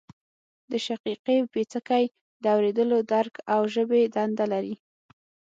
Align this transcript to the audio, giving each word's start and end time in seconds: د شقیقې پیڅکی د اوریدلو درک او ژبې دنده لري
د 0.71 0.73
شقیقې 0.85 1.37
پیڅکی 1.53 2.05
د 2.43 2.43
اوریدلو 2.55 2.97
درک 3.13 3.33
او 3.53 3.61
ژبې 3.73 4.01
دنده 4.15 4.45
لري 4.53 4.75